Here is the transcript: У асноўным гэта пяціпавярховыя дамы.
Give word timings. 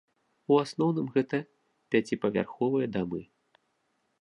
У 0.53 0.55
асноўным 0.61 1.11
гэта 1.17 1.37
пяціпавярховыя 1.91 2.87
дамы. 2.97 3.21